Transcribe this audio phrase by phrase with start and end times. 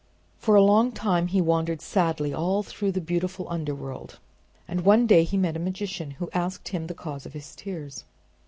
[0.39, 4.17] For a long time he wandered sadly all through the beautiful underworld,
[4.67, 8.03] and one day he met a magician who asked him the cause of his tears.